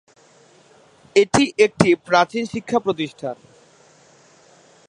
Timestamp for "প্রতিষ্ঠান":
2.79-3.35